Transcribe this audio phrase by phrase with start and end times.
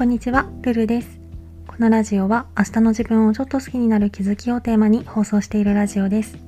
[0.00, 1.20] こんにちは、ルルです。
[1.66, 6.38] このラジオは明日の自分をちょっと好きになる気づきをテーマに放送しているラジオです。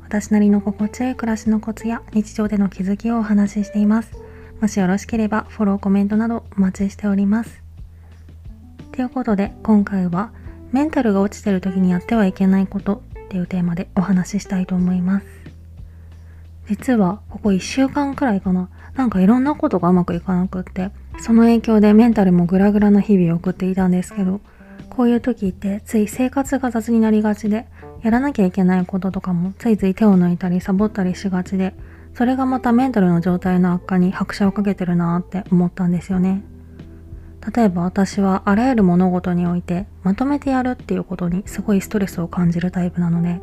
[0.00, 4.12] 私なりの心地よい暮らしのコツや日常での気づきをお話ししています。
[4.62, 7.62] もしよろしければフォロー、コメントなどお待ちしております。
[8.92, 10.32] ということで今回は
[10.72, 15.26] メンタルが落ちてる時にやってはいけないことっていうテーマでお話ししたいと思います。
[16.66, 20.90] 実はここ1週間くらいかななんかいろんなことがうまくいかなくって
[21.22, 24.40] その影響でメンタルもグラグラな日々を送っていたんですけど
[24.90, 27.68] こういう時ってつい生活が雑になりがちで
[28.02, 31.74] やらなきゃいけないこととかもついつい手を抜いたりサボったりしがちで
[32.14, 36.42] それがまたメンタルの状態の悪化に拍車をかけてるなって思ったんですよね。
[37.54, 43.40] 例えば私はあらゆる物事においてまとめてやるっていうことにすごいストレスを感じるタイプなので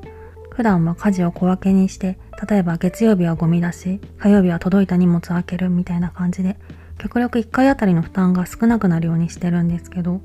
[0.52, 2.18] 普段は家事を小分けにして
[2.50, 6.56] 例えば月曜日はゴミ出し火曜日は届いた荷物を開けるみたいな感じで
[7.00, 10.22] 極力1回あたりの負担が少なくなるようにしてるんですけど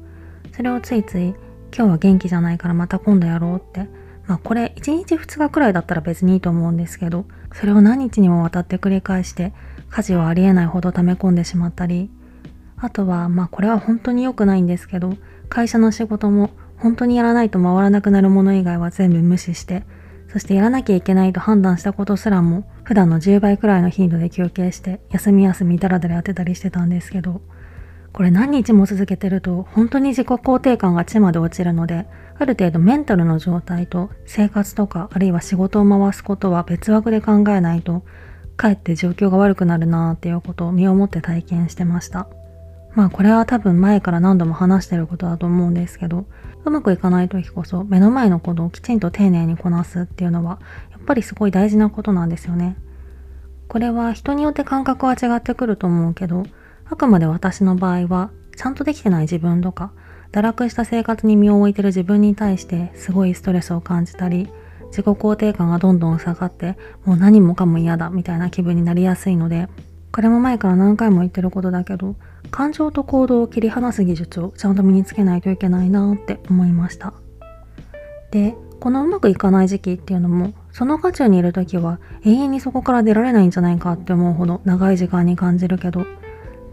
[0.54, 1.28] それをついつい
[1.76, 3.88] 今日は元気じゃないからまた今度やろうって
[4.26, 9.52] まあこれ1日2日くらいだったら別にいいと思うんですけどそれを何日にもわたって繰り返して
[9.88, 12.10] 家事をありえないほど溜め込んでしまったり
[12.76, 15.16] あとはまあこれは本当に良くないんですけど
[15.48, 19.84] 会社の仕事も本当にやらないと回らなくなるもの以外は全部無視して
[20.34, 27.40] そしてやらなきゃいけないと判断したことすらも普段の10倍くらいの頻度で休憩して休み休みダラダラやってたりしてたんですけど
[28.12, 38.02] これ何日も続けてると本当に自己肯定感が地まで落ちるのである程度メンタルの状態と生活とかあるいは仕事を回すことは別枠で考えないと
[38.56, 42.26] かえって状況が悪くなるなーっていうことを身をもって体験してました。
[42.94, 46.26] まあこれは多分前から何度も話してることだと思うんですけど
[46.64, 52.76] うまくいかない時こそ目の前のことをきちんと丁寧にこなすっていうのはやっぱりすごい大事なことなんですよね。
[53.68, 56.44] これは人によって感覚は違ってくると思うけど
[56.84, 59.92] あくまで私の場合はちゃんとできてない自分とか
[60.32, 64.48] 堕落した生活に身を置いてる自分に対してすごいストレスを感じたり
[64.88, 69.68] 自己肯定感がどんどん下がってもう何もかも嫌だみたいな気分になりやすいので
[70.14, 72.14] これも前から何回も言ってることだけど
[72.52, 77.14] 感情と行動を切り離す技術をちゃんと身につけないといけないなって思いました。
[78.30, 86.06] でこのうまくいかない時期っていうのもその渦中にいる時は永遠にそこから出られないんじゃないかって思うほど長い時間に感じるけど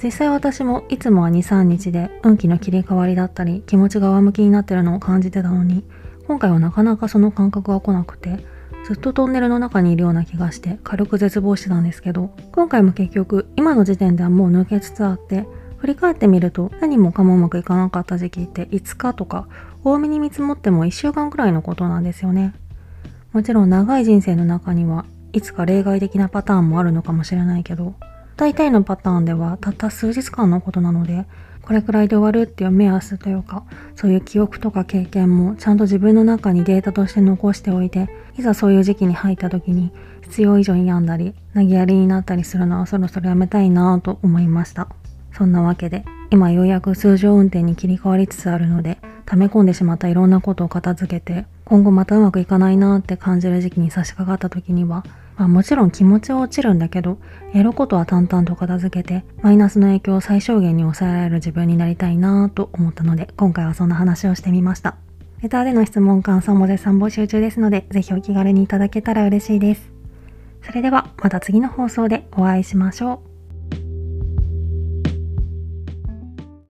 [0.04, 5.84] 実際私もいつもは23日で運気の切り替わりだったり気持ちが上向きになってるのを感じてたのに
[6.28, 8.46] 今回はなかなかその感覚が来なくて
[8.92, 15.48] ずっとトンネルの中にいるような気がして軽く絶望してたんですけど今回も結局今の時点ではもう抜けつつあって
[15.78, 19.48] 振り返ってみると何もかもうまくいかなかった時期って5日とか
[19.86, 22.54] 多めに見積もっても1週間くらいのことなんですよね。
[23.32, 27.94] もちろん長い人生の中にはいつか例外的なパターンもあるのかもしれないけど
[28.36, 31.26] 大体のパターンではたった数日間のことなので
[31.62, 33.64] これくらいで終わるっていう目安というか
[33.96, 39.92] そういう記憶とか経験もちゃんと自分の中にデータとして残しておいていざそういう時期に入った時に
[40.24, 44.88] 必要以上に病んだり投げやりになったりするのはそろそろやめたいなぁと思いました。
[45.34, 55.04] そんなわけで今ようやく通常運転に切り替わりつつあるので溜め込んでしまったいろんなことを片付けて今後またうまくいかないなって感じる時期に差し掛かった時には
[55.42, 57.18] まあ、もちろん気持ちは落ちるんだけど
[57.52, 64.98] やることは淡々と片付けてマイナスの影響を最小限に抑えられる自分になりたいなぁと思ったので今回はそんな話をしてみました。
[65.42, 69.92] レターでの質問感想も絶賛募集中ですのでぜひお気軽にいただけたら嬉しいです。
[70.62, 73.31] それではまた次の放送でお会いしましょう。